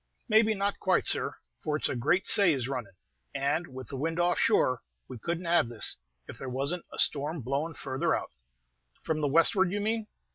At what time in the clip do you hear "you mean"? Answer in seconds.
9.71-10.07